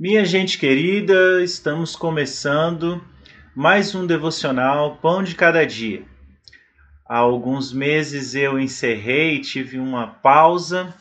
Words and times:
Minha 0.00 0.24
gente 0.24 0.56
querida, 0.56 1.44
estamos 1.44 1.94
começando 1.94 3.04
mais 3.54 3.94
um 3.94 4.06
devocional 4.06 4.96
Pão 4.96 5.22
de 5.22 5.34
Cada 5.34 5.66
Dia. 5.66 6.04
Há 7.06 7.18
alguns 7.18 7.70
meses 7.70 8.34
eu 8.34 8.58
encerrei, 8.58 9.42
tive 9.42 9.78
uma 9.78 10.06
pausa 10.06 10.94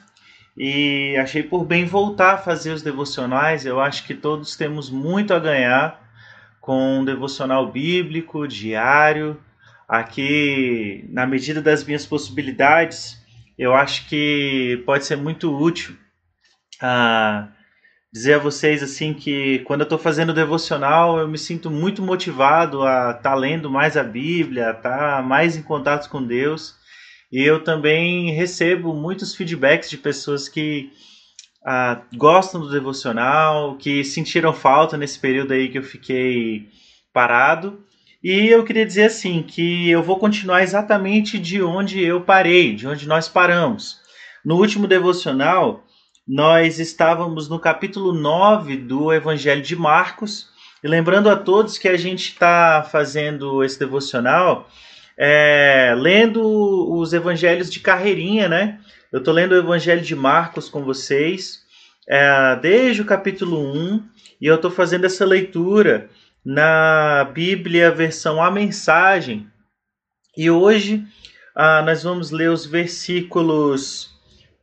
e 0.57 1.15
achei 1.17 1.41
por 1.41 1.63
bem 1.63 1.85
voltar 1.85 2.33
a 2.33 2.37
fazer 2.39 2.71
os 2.71 2.81
devocionais. 2.81 3.65
Eu 3.65 3.79
acho 3.79 4.03
que 4.03 4.13
todos 4.13 4.57
temos 4.57 4.89
muito 4.89 5.33
a 5.33 5.39
ganhar 5.39 6.05
com 6.59 6.99
um 6.99 7.05
devocional 7.05 7.71
bíblico 7.71 8.45
diário. 8.45 9.39
Aqui, 9.87 11.05
na 11.07 11.25
medida 11.25 11.61
das 11.61 11.85
minhas 11.85 12.05
possibilidades, 12.05 13.17
eu 13.57 13.73
acho 13.73 14.09
que 14.09 14.83
pode 14.85 15.05
ser 15.05 15.15
muito 15.15 15.57
útil. 15.57 15.95
Ah, 16.81 17.47
dizer 18.11 18.35
a 18.35 18.39
vocês 18.39 18.81
assim 18.81 19.13
que 19.13 19.59
quando 19.59 19.81
eu 19.81 19.85
estou 19.85 19.99
fazendo 19.99 20.33
devocional 20.33 21.19
eu 21.19 21.27
me 21.27 21.37
sinto 21.37 21.69
muito 21.69 22.01
motivado 22.01 22.81
a 22.83 23.11
estar 23.11 23.31
tá 23.31 23.35
lendo 23.35 23.69
mais 23.69 23.95
a 23.95 24.03
Bíblia, 24.03 24.69
a 24.69 24.73
tá 24.73 25.21
mais 25.21 25.55
em 25.55 25.61
contato 25.61 26.09
com 26.09 26.23
Deus. 26.23 26.75
E 27.31 27.43
eu 27.43 27.63
também 27.63 28.31
recebo 28.31 28.93
muitos 28.93 29.35
feedbacks 29.35 29.89
de 29.89 29.97
pessoas 29.97 30.49
que 30.49 30.91
ah, 31.63 32.01
gostam 32.15 32.59
do 32.59 32.71
devocional, 32.71 33.77
que 33.77 34.03
sentiram 34.03 34.53
falta 34.53 34.97
nesse 34.97 35.19
período 35.19 35.53
aí 35.53 35.69
que 35.69 35.77
eu 35.77 35.83
fiquei 35.83 36.67
parado. 37.13 37.83
E 38.23 38.47
eu 38.47 38.63
queria 38.65 38.85
dizer 38.85 39.05
assim 39.05 39.43
que 39.43 39.89
eu 39.89 40.01
vou 40.01 40.17
continuar 40.17 40.63
exatamente 40.63 41.37
de 41.37 41.61
onde 41.61 42.03
eu 42.03 42.21
parei, 42.21 42.75
de 42.75 42.87
onde 42.87 43.07
nós 43.07 43.29
paramos. 43.29 43.99
No 44.43 44.55
último 44.55 44.87
devocional, 44.87 45.85
nós 46.29 46.77
estávamos 46.77 47.49
no 47.49 47.59
capítulo 47.59 48.13
9 48.13 48.77
do 48.77 49.11
Evangelho 49.11 49.63
de 49.63 49.75
Marcos. 49.75 50.47
E 50.83 50.87
lembrando 50.87 51.27
a 51.27 51.35
todos 51.35 51.79
que 51.79 51.87
a 51.87 51.97
gente 51.97 52.29
está 52.29 52.87
fazendo 52.89 53.63
esse 53.63 53.79
devocional 53.79 54.69
é, 55.17 55.93
lendo 55.97 56.93
os 56.93 57.11
evangelhos 57.13 57.69
de 57.69 57.79
carreirinha, 57.79 58.47
né? 58.47 58.79
Eu 59.11 59.19
estou 59.19 59.33
lendo 59.33 59.51
o 59.51 59.57
Evangelho 59.57 60.01
de 60.01 60.15
Marcos 60.15 60.69
com 60.69 60.83
vocês, 60.83 61.61
é, 62.07 62.55
desde 62.61 63.01
o 63.01 63.05
capítulo 63.05 63.59
1, 63.59 64.07
e 64.39 64.45
eu 64.45 64.55
estou 64.55 64.71
fazendo 64.71 65.05
essa 65.05 65.25
leitura 65.25 66.09
na 66.45 67.29
Bíblia, 67.33 67.91
versão 67.91 68.41
A 68.41 68.49
Mensagem. 68.49 69.47
E 70.37 70.49
hoje 70.49 71.03
ah, 71.53 71.81
nós 71.81 72.03
vamos 72.03 72.31
ler 72.31 72.49
os 72.49 72.65
versículos 72.65 74.17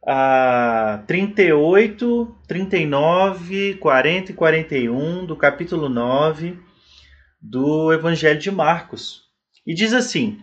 a 0.06 1.02
38, 1.08 2.36
39, 2.46 3.74
40 3.74 4.30
e 4.30 4.34
41 4.34 5.26
do 5.26 5.34
capítulo 5.34 5.88
9 5.88 6.56
do 7.42 7.92
Evangelho 7.92 8.38
de 8.38 8.52
Marcos. 8.52 9.24
E 9.66 9.74
diz 9.74 9.92
assim: 9.92 10.40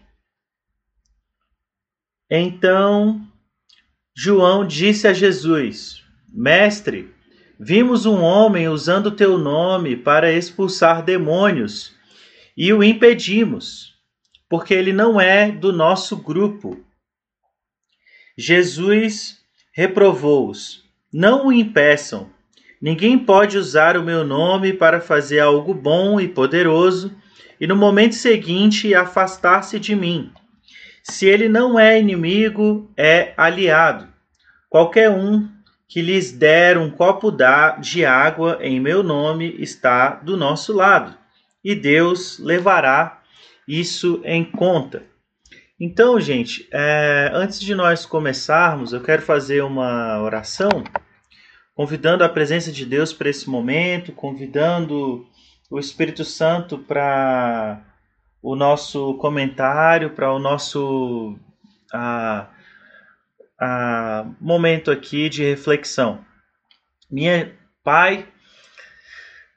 Então 2.29 3.25
João 4.13 4.67
disse 4.67 5.07
a 5.07 5.13
Jesus: 5.13 6.03
Mestre, 6.27 7.13
vimos 7.57 8.05
um 8.05 8.21
homem 8.21 8.67
usando 8.67 9.11
teu 9.11 9.37
nome 9.37 9.95
para 9.95 10.33
expulsar 10.33 11.01
demônios 11.01 11.95
e 12.57 12.73
o 12.73 12.83
impedimos, 12.83 13.93
porque 14.49 14.73
ele 14.73 14.91
não 14.91 15.21
é 15.21 15.49
do 15.49 15.71
nosso 15.71 16.17
grupo. 16.17 16.85
Jesus 18.37 19.42
reprovou-os: 19.73 20.83
Não 21.11 21.47
o 21.47 21.51
impeçam. 21.51 22.29
Ninguém 22.79 23.17
pode 23.17 23.57
usar 23.57 23.97
o 23.97 24.03
meu 24.03 24.23
nome 24.23 24.71
para 24.71 25.01
fazer 25.01 25.39
algo 25.39 25.73
bom 25.73 26.19
e 26.19 26.27
poderoso 26.27 27.11
e 27.59 27.65
no 27.65 27.75
momento 27.75 28.13
seguinte 28.13 28.93
afastar-se 28.93 29.79
de 29.79 29.95
mim. 29.95 30.31
Se 31.01 31.25
ele 31.25 31.49
não 31.49 31.79
é 31.79 31.99
inimigo, 31.99 32.91
é 32.95 33.33
aliado. 33.35 34.07
Qualquer 34.69 35.09
um 35.09 35.47
que 35.87 36.01
lhes 36.01 36.31
der 36.31 36.77
um 36.77 36.89
copo 36.89 37.31
de 37.79 38.05
água 38.05 38.57
em 38.61 38.79
meu 38.79 39.03
nome 39.03 39.55
está 39.59 40.15
do 40.15 40.35
nosso 40.35 40.73
lado, 40.73 41.15
e 41.63 41.75
Deus 41.75 42.39
levará 42.39 43.21
isso 43.67 44.21
em 44.25 44.43
conta. 44.43 45.03
Então, 45.85 46.17
gente, 46.17 46.65
é, 46.71 47.29
antes 47.33 47.59
de 47.59 47.75
nós 47.75 48.05
começarmos, 48.05 48.93
eu 48.93 49.01
quero 49.01 49.21
fazer 49.21 49.61
uma 49.65 50.17
oração, 50.21 50.69
convidando 51.75 52.23
a 52.23 52.29
presença 52.29 52.71
de 52.71 52.85
Deus 52.85 53.11
para 53.11 53.27
esse 53.29 53.49
momento, 53.49 54.13
convidando 54.13 55.27
o 55.69 55.77
Espírito 55.77 56.23
Santo 56.23 56.77
para 56.77 57.83
o 58.41 58.55
nosso 58.55 59.15
comentário, 59.15 60.11
para 60.11 60.31
o 60.31 60.39
nosso 60.39 61.37
a, 61.93 62.47
a, 63.59 64.25
momento 64.39 64.89
aqui 64.89 65.27
de 65.27 65.43
reflexão. 65.43 66.23
Minha 67.11 67.57
Pai, 67.83 68.25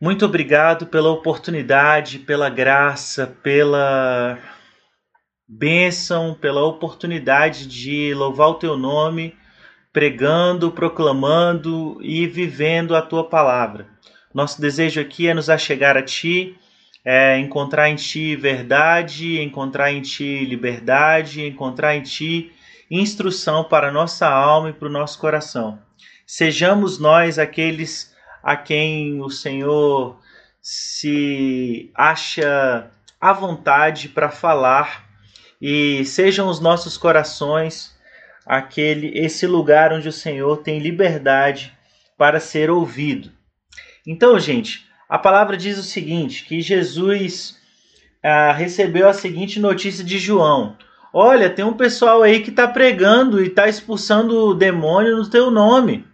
muito 0.01 0.25
obrigado 0.25 0.89
pela 0.89 1.09
oportunidade, 1.09 2.19
pela 2.19 2.51
graça, 2.51 3.29
pela 3.45 4.56
bênção, 5.49 6.35
pela 6.35 6.65
oportunidade 6.65 7.67
de 7.67 8.13
louvar 8.15 8.49
o 8.49 8.55
teu 8.55 8.77
nome, 8.77 9.35
pregando, 9.93 10.71
proclamando 10.71 11.99
e 12.03 12.27
vivendo 12.27 12.95
a 12.95 13.03
tua 13.03 13.25
palavra. 13.25 13.87
Nosso 14.35 14.61
desejo 14.61 15.01
aqui 15.01 15.29
é 15.29 15.35
nos 15.35 15.49
achegar 15.49 15.97
a 15.97 16.03
ti, 16.03 16.59
é 17.05 17.39
encontrar 17.39 17.89
em 17.89 17.95
ti 17.95 18.35
verdade, 18.35 19.41
encontrar 19.41 19.93
em 19.93 20.03
ti 20.03 20.45
liberdade, 20.45 21.47
encontrar 21.47 21.97
em 21.97 22.03
ti 22.03 22.53
instrução 22.91 23.65
para 23.65 23.89
a 23.89 23.93
nossa 23.93 24.29
alma 24.29 24.71
e 24.71 24.73
para 24.73 24.89
o 24.89 24.93
nosso 24.93 25.19
coração. 25.19 25.79
Sejamos 26.27 26.99
nós 26.99 27.39
aqueles 27.39 28.15
a 28.43 28.57
quem 28.57 29.21
o 29.23 29.31
Senhor 29.31 30.21
se 30.61 31.91
acha 31.95 32.91
à 33.21 33.33
vontade 33.33 34.09
para 34.09 34.29
falar 34.29 35.06
e 35.61 36.05
sejam 36.05 36.49
os 36.49 36.61
nossos 36.61 36.97
corações 36.97 37.97
aquele 38.47 39.19
esse 39.19 39.47
lugar 39.47 39.93
onde 39.93 40.09
o 40.09 40.13
Senhor 40.13 40.59
tem 40.59 40.79
liberdade 40.79 41.77
para 42.17 42.39
ser 42.39 42.71
ouvido. 42.71 43.33
Então, 44.07 44.39
gente, 44.39 44.87
a 45.09 45.19
palavra 45.19 45.57
diz 45.57 45.77
o 45.79 45.83
seguinte: 45.83 46.45
que 46.45 46.61
Jesus 46.61 47.57
ah, 48.23 48.53
recebeu 48.53 49.09
a 49.09 49.13
seguinte 49.13 49.59
notícia 49.59 50.05
de 50.05 50.19
João. 50.19 50.77
Olha, 51.13 51.51
tem 51.51 51.65
um 51.65 51.77
pessoal 51.77 52.23
aí 52.23 52.41
que 52.41 52.51
está 52.51 52.69
pregando 52.69 53.43
e 53.43 53.47
está 53.47 53.69
expulsando 53.69 54.49
o 54.49 54.55
demônio 54.55 55.17
no 55.17 55.29
teu 55.29 55.51
nome. 55.51 56.05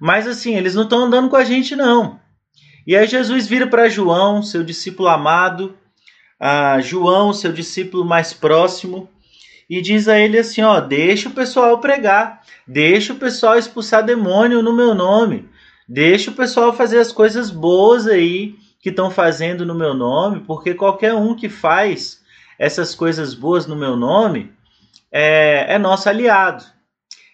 Mas 0.00 0.26
assim, 0.26 0.54
eles 0.56 0.74
não 0.74 0.84
estão 0.84 1.04
andando 1.04 1.28
com 1.28 1.36
a 1.36 1.44
gente, 1.44 1.74
não. 1.74 2.20
E 2.86 2.94
aí 2.94 3.06
Jesus 3.06 3.48
vira 3.48 3.66
para 3.66 3.88
João, 3.88 4.42
seu 4.42 4.62
discípulo 4.62 5.08
amado, 5.08 5.76
a 6.38 6.80
João, 6.80 7.32
seu 7.32 7.52
discípulo 7.52 8.04
mais 8.04 8.32
próximo, 8.32 9.08
e 9.68 9.80
diz 9.80 10.08
a 10.08 10.18
ele 10.18 10.38
assim: 10.38 10.62
ó, 10.62 10.80
deixa 10.80 11.28
o 11.28 11.32
pessoal 11.32 11.78
pregar, 11.78 12.42
deixa 12.66 13.12
o 13.12 13.16
pessoal 13.16 13.58
expulsar 13.58 14.04
demônio 14.04 14.62
no 14.62 14.74
meu 14.74 14.94
nome, 14.94 15.48
deixa 15.88 16.30
o 16.30 16.34
pessoal 16.34 16.72
fazer 16.72 16.98
as 16.98 17.12
coisas 17.12 17.50
boas 17.50 18.06
aí 18.06 18.54
que 18.80 18.90
estão 18.90 19.10
fazendo 19.10 19.66
no 19.66 19.74
meu 19.74 19.94
nome, 19.94 20.40
porque 20.40 20.74
qualquer 20.74 21.14
um 21.14 21.34
que 21.34 21.48
faz 21.48 22.20
essas 22.58 22.94
coisas 22.94 23.34
boas 23.34 23.66
no 23.66 23.76
meu 23.76 23.96
nome 23.96 24.52
é, 25.10 25.74
é 25.74 25.78
nosso 25.78 26.08
aliado. 26.08 26.64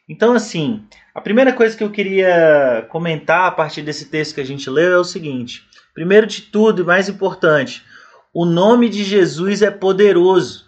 Então, 0.08 0.32
assim, 0.32 0.84
a 1.14 1.20
primeira 1.20 1.52
coisa 1.52 1.76
que 1.76 1.84
eu 1.84 1.90
queria 1.90 2.86
comentar 2.88 3.46
a 3.46 3.50
partir 3.50 3.82
desse 3.82 4.06
texto 4.06 4.34
que 4.34 4.40
a 4.40 4.46
gente 4.46 4.68
leu 4.70 4.92
é 4.92 4.98
o 4.98 5.04
seguinte: 5.04 5.64
primeiro 5.94 6.26
de 6.26 6.42
tudo 6.42 6.82
e 6.82 6.84
mais 6.84 7.08
importante, 7.08 7.84
o 8.32 8.46
nome 8.46 8.88
de 8.88 9.04
Jesus 9.04 9.60
é 9.60 9.70
poderoso. 9.70 10.64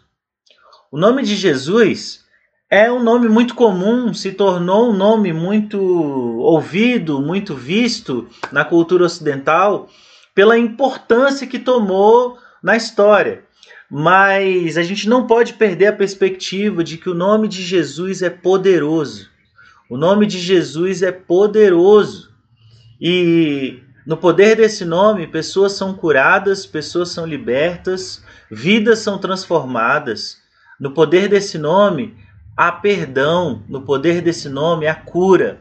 O 0.93 0.99
nome 0.99 1.23
de 1.23 1.35
Jesus 1.35 2.25
é 2.71 2.91
um 2.93 3.03
nome 3.03 3.29
muito 3.29 3.55
comum, 3.55 4.13
se 4.13 4.33
tornou 4.33 4.91
um 4.91 4.97
nome 4.97 5.33
muito 5.33 5.81
ouvido, 5.81 7.23
muito 7.23 7.55
visto 7.55 8.29
na 8.53 8.65
cultura 8.65 9.05
ocidental 9.05 9.89
pela 10.35 10.59
importância 10.59 11.47
que 11.47 11.59
tomou 11.59 12.37
na 12.63 12.77
história. 12.77 13.45
Mas 13.91 14.77
a 14.77 14.83
gente 14.83 15.09
não 15.09 15.27
pode 15.27 15.55
perder 15.55 15.87
a 15.87 15.93
perspectiva 15.93 16.83
de 16.83 16.99
que 16.99 17.09
o 17.09 17.15
nome 17.15 17.47
de 17.49 17.63
Jesus 17.63 18.23
é 18.23 18.31
poderoso. 18.31 19.31
O 19.89 19.97
nome 19.97 20.27
de 20.27 20.39
Jesus 20.39 21.03
é 21.03 21.13
poderoso. 21.13 22.35
E 23.01 23.84
no 24.07 24.19
poder 24.19 24.57
desse 24.57 24.85
nome, 24.85 25.27
pessoas 25.27 25.73
são 25.73 25.95
curadas, 25.95 26.67
pessoas 26.67 27.09
são 27.09 27.25
libertas, 27.25 28.23
vidas 28.51 28.99
são 28.99 29.17
transformadas. 29.17 30.39
No 30.79 30.91
poder 30.91 31.27
desse 31.27 31.57
nome, 31.57 32.15
há 32.55 32.71
perdão. 32.71 33.63
No 33.67 33.81
poder 33.81 34.21
desse 34.21 34.49
nome, 34.51 34.87
há 34.87 34.95
cura. 34.95 35.61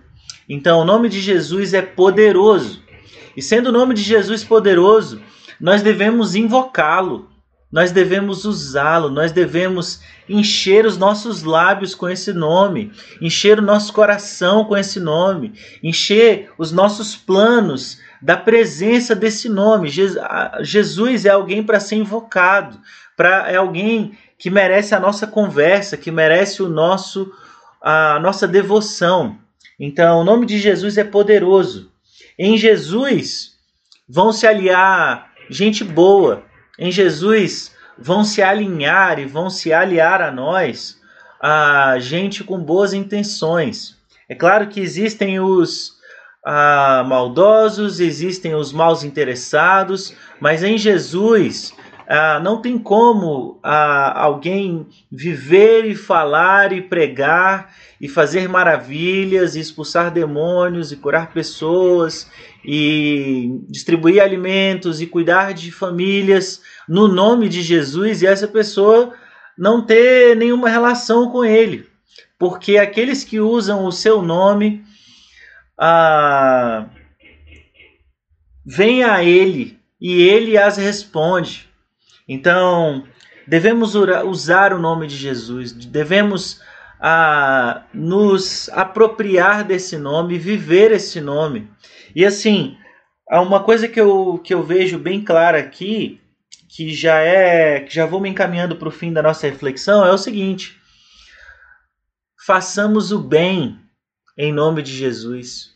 Então, 0.49 0.81
o 0.81 0.85
nome 0.85 1.07
de 1.07 1.21
Jesus 1.21 1.73
é 1.73 1.81
poderoso. 1.81 2.83
E 3.35 3.41
sendo 3.41 3.69
o 3.69 3.71
nome 3.71 3.93
de 3.93 4.01
Jesus 4.01 4.43
poderoso, 4.43 5.21
nós 5.59 5.81
devemos 5.81 6.35
invocá-lo, 6.35 7.29
nós 7.73 7.91
devemos 7.91 8.45
usá-lo, 8.45 9.09
nós 9.09 9.31
devemos 9.31 9.99
encher 10.29 10.85
os 10.85 10.95
nossos 10.95 11.41
lábios 11.41 11.95
com 11.95 12.07
esse 12.07 12.31
nome, 12.31 12.91
encher 13.19 13.57
o 13.57 13.63
nosso 13.63 13.91
coração 13.91 14.63
com 14.63 14.77
esse 14.77 14.99
nome, 14.99 15.53
encher 15.81 16.51
os 16.55 16.71
nossos 16.71 17.15
planos 17.15 17.97
da 18.21 18.37
presença 18.37 19.15
desse 19.15 19.49
nome. 19.49 19.89
Jesus 20.61 21.25
é 21.25 21.29
alguém 21.31 21.63
para 21.63 21.79
ser 21.79 21.95
invocado, 21.95 22.79
para 23.17 23.51
é 23.51 23.55
alguém 23.55 24.15
que 24.37 24.51
merece 24.51 24.93
a 24.93 24.99
nossa 24.99 25.25
conversa, 25.25 25.97
que 25.97 26.11
merece 26.11 26.61
o 26.61 26.69
nosso 26.69 27.33
a 27.81 28.19
nossa 28.19 28.47
devoção. 28.47 29.39
Então, 29.79 30.21
o 30.21 30.23
nome 30.23 30.45
de 30.45 30.59
Jesus 30.59 30.95
é 30.95 31.03
poderoso. 31.03 31.91
Em 32.37 32.55
Jesus 32.55 33.53
vão 34.07 34.31
se 34.31 34.45
aliar 34.45 35.31
gente 35.49 35.83
boa. 35.83 36.43
Em 36.77 36.91
Jesus 36.91 37.73
vão 37.97 38.23
se 38.23 38.41
alinhar 38.41 39.19
e 39.19 39.25
vão 39.25 39.49
se 39.49 39.71
aliar 39.71 40.21
a 40.21 40.31
nós 40.31 40.99
a 41.39 41.99
gente 41.99 42.43
com 42.43 42.57
boas 42.57 42.93
intenções. 42.93 43.97
É 44.29 44.33
claro 44.33 44.67
que 44.67 44.79
existem 44.79 45.39
os 45.39 45.93
ah, 46.45 47.03
maldosos, 47.05 47.99
existem 47.99 48.55
os 48.55 48.71
maus 48.71 49.03
interessados, 49.03 50.15
mas 50.39 50.63
em 50.63 50.77
Jesus 50.77 51.73
ah, 52.07 52.39
não 52.39 52.61
tem 52.61 52.77
como 52.77 53.59
ah, 53.63 54.21
alguém 54.21 54.87
viver 55.11 55.85
e 55.85 55.95
falar 55.95 56.73
e 56.73 56.81
pregar 56.81 57.73
e 57.99 58.09
fazer 58.09 58.49
maravilhas, 58.49 59.55
e 59.55 59.59
expulsar 59.59 60.11
demônios 60.11 60.91
e 60.91 60.97
curar 60.97 61.31
pessoas 61.31 62.29
e 62.65 63.61
distribuir 63.69 64.21
alimentos 64.21 65.01
e 65.01 65.07
cuidar 65.07 65.53
de 65.53 65.71
famílias 65.71 66.61
no 66.87 67.07
nome 67.07 67.47
de 67.47 67.61
Jesus 67.61 68.21
e 68.21 68.27
essa 68.27 68.47
pessoa 68.47 69.13
não 69.57 69.85
ter 69.85 70.35
nenhuma 70.35 70.69
relação 70.69 71.29
com 71.29 71.45
ele. 71.45 71.87
Porque 72.37 72.77
aqueles 72.77 73.23
que 73.23 73.39
usam 73.39 73.85
o 73.85 73.91
seu 73.91 74.21
nome 74.21 74.83
ah, 75.77 76.87
vêm 78.65 79.03
a 79.03 79.23
ele 79.23 79.79
e 80.01 80.21
ele 80.21 80.57
as 80.57 80.75
responde. 80.77 81.69
Então, 82.27 83.03
devemos 83.47 83.95
usar 83.95 84.73
o 84.73 84.79
nome 84.79 85.07
de 85.07 85.15
Jesus, 85.15 85.71
devemos 85.71 86.61
ah, 86.99 87.83
nos 87.93 88.69
apropriar 88.69 89.63
desse 89.63 89.97
nome, 89.97 90.37
viver 90.37 90.91
esse 90.91 91.19
nome. 91.19 91.69
E 92.15 92.25
assim, 92.25 92.77
uma 93.29 93.63
coisa 93.63 93.87
que 93.87 93.99
eu, 93.99 94.39
que 94.43 94.53
eu 94.53 94.63
vejo 94.63 94.97
bem 94.97 95.23
clara 95.23 95.59
aqui 95.59 96.21
que 96.75 96.91
já 96.91 97.19
é 97.19 97.81
que 97.81 97.93
já 97.93 98.05
vou 98.05 98.19
me 98.19 98.29
encaminhando 98.29 98.75
para 98.75 98.87
o 98.87 98.91
fim 98.91 99.13
da 99.13 99.21
nossa 99.21 99.47
reflexão 99.47 100.03
é 100.03 100.11
o 100.11 100.17
seguinte: 100.17 100.75
façamos 102.45 103.11
o 103.11 103.19
bem 103.19 103.79
em 104.35 104.51
nome 104.51 104.81
de 104.81 104.91
Jesus 104.91 105.71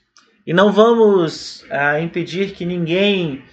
e 0.46 0.54
não 0.54 0.72
vamos 0.72 1.64
ah, 1.70 2.00
impedir 2.00 2.54
que 2.54 2.66
ninguém 2.66 3.44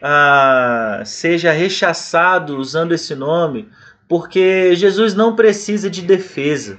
ah, 0.00 1.02
seja 1.04 1.52
rechaçado 1.52 2.56
usando 2.56 2.92
esse 2.92 3.14
nome, 3.14 3.68
porque 4.08 4.74
Jesus 4.74 5.14
não 5.14 5.34
precisa 5.34 5.90
de 5.90 6.02
defesa. 6.02 6.78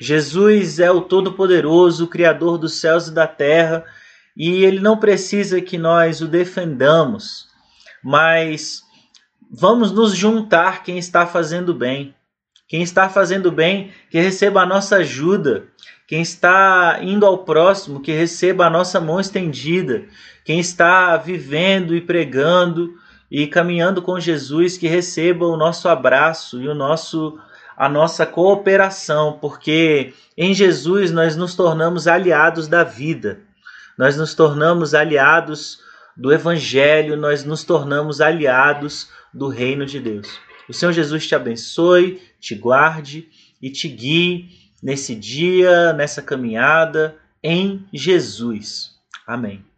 Jesus 0.00 0.80
é 0.80 0.90
o 0.90 1.02
Todo-Poderoso, 1.02 2.04
o 2.04 2.08
Criador 2.08 2.58
dos 2.58 2.74
céus 2.74 3.08
e 3.08 3.12
da 3.12 3.26
terra, 3.26 3.84
e 4.36 4.64
ele 4.64 4.80
não 4.80 4.96
precisa 4.96 5.60
que 5.60 5.76
nós 5.76 6.20
o 6.20 6.26
defendamos, 6.26 7.46
mas 8.02 8.82
Vamos 9.52 9.90
nos 9.90 10.14
juntar 10.14 10.84
quem 10.84 10.96
está 10.96 11.26
fazendo 11.26 11.74
bem. 11.74 12.14
Quem 12.68 12.82
está 12.82 13.08
fazendo 13.08 13.50
bem, 13.50 13.92
que 14.08 14.20
receba 14.20 14.62
a 14.62 14.66
nossa 14.66 14.98
ajuda. 14.98 15.66
Quem 16.10 16.22
está 16.22 16.98
indo 17.02 17.24
ao 17.24 17.44
próximo, 17.44 18.00
que 18.00 18.10
receba 18.10 18.66
a 18.66 18.70
nossa 18.70 19.00
mão 19.00 19.20
estendida. 19.20 20.06
Quem 20.44 20.58
está 20.58 21.16
vivendo 21.16 21.94
e 21.94 22.00
pregando 22.00 22.94
e 23.30 23.46
caminhando 23.46 24.02
com 24.02 24.18
Jesus, 24.18 24.76
que 24.76 24.88
receba 24.88 25.46
o 25.46 25.56
nosso 25.56 25.88
abraço 25.88 26.60
e 26.60 26.66
o 26.66 26.74
nosso 26.74 27.38
a 27.76 27.88
nossa 27.88 28.26
cooperação, 28.26 29.38
porque 29.40 30.12
em 30.36 30.52
Jesus 30.52 31.12
nós 31.12 31.36
nos 31.36 31.54
tornamos 31.54 32.08
aliados 32.08 32.66
da 32.66 32.82
vida. 32.82 33.38
Nós 33.96 34.16
nos 34.16 34.34
tornamos 34.34 34.94
aliados 34.94 35.78
do 36.16 36.32
evangelho, 36.32 37.16
nós 37.16 37.44
nos 37.44 37.62
tornamos 37.62 38.20
aliados 38.20 39.08
do 39.32 39.46
reino 39.46 39.86
de 39.86 40.00
Deus. 40.00 40.28
O 40.68 40.72
Senhor 40.72 40.90
Jesus 40.90 41.24
te 41.24 41.36
abençoe, 41.36 42.20
te 42.40 42.56
guarde 42.56 43.28
e 43.62 43.70
te 43.70 43.86
guie 43.86 44.58
nesse 44.82 45.14
dia, 45.14 45.92
nessa 45.92 46.22
caminhada 46.22 47.16
em 47.42 47.86
Jesus. 47.92 48.98
Amém. 49.26 49.69